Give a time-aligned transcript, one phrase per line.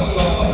[0.00, 0.49] Barcelona.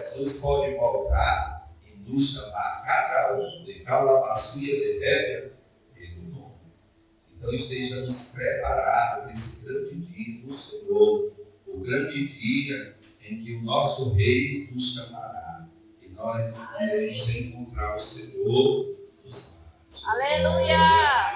[0.00, 5.52] Jesus pode voltar e nos chamar cada um de calabassia de velha
[5.94, 6.54] pelo nome.
[7.36, 11.32] Então estejamos preparados para esse grande dia do Senhor,
[11.66, 15.68] o grande dia em que o nosso Rei nos chamará
[16.02, 20.04] e nós iremos encontrar o Senhor dos céus.
[20.06, 21.30] Aleluia!